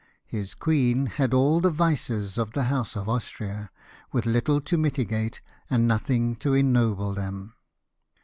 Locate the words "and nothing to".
5.69-6.55